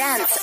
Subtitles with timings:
[0.00, 0.40] Dance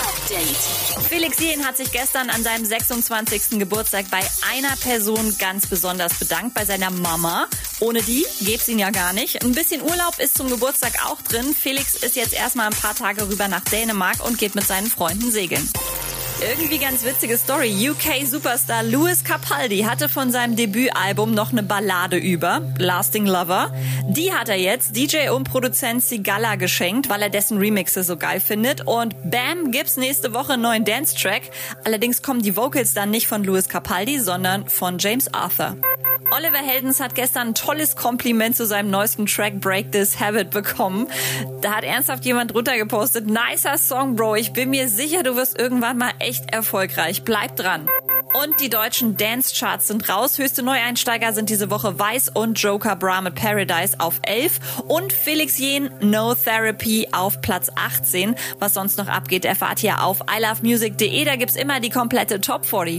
[0.00, 1.06] Update.
[1.08, 3.60] Felix Jähn hat sich gestern an seinem 26.
[3.60, 4.18] Geburtstag bei
[4.52, 7.46] einer Person ganz besonders bedankt, bei seiner Mama.
[7.78, 9.44] Ohne die gäb's ihn ja gar nicht.
[9.44, 11.54] Ein bisschen Urlaub ist zum Geburtstag auch drin.
[11.54, 15.30] Felix ist jetzt erstmal ein paar Tage rüber nach Dänemark und geht mit seinen Freunden
[15.30, 15.70] segeln.
[16.40, 17.90] Irgendwie ganz witzige Story.
[17.90, 23.72] UK-Superstar Louis Capaldi hatte von seinem Debütalbum noch eine Ballade über, Lasting Lover.
[24.06, 28.40] Die hat er jetzt DJ und Produzent Sigala geschenkt, weil er dessen Remixe so geil
[28.40, 28.86] findet.
[28.86, 31.50] Und bam, gibt's nächste Woche einen neuen Dance-Track.
[31.84, 35.76] Allerdings kommen die Vocals dann nicht von Louis Capaldi, sondern von James Arthur.
[36.30, 41.06] Oliver Heldens hat gestern ein tolles Kompliment zu seinem neuesten Track Break This Habit bekommen.
[41.60, 44.36] Da hat ernsthaft jemand drunter gepostet, nicer Song, Bro.
[44.36, 47.22] Ich bin mir sicher, du wirst irgendwann mal echt erfolgreich.
[47.22, 47.88] Bleib dran.
[48.42, 50.36] Und die deutschen Dance-Charts sind raus.
[50.36, 55.90] Höchste Neueinsteiger sind diese Woche Weiß und Joker Bra Paradise auf 11 und Felix Jen
[56.00, 58.34] No Therapy auf Platz 18.
[58.58, 61.24] Was sonst noch abgeht, erfahrt ihr auf ilovemusic.de.
[61.24, 62.98] Da gibt's immer die komplette Top 40.